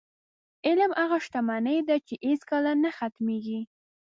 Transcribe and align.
علم 0.65 0.91
هغه 1.01 1.17
شتمني 1.25 1.77
ده، 1.87 1.95
چې 2.07 2.13
هېڅکله 2.27 2.71
نه 2.83 2.89
ختمېږي. 2.97 3.61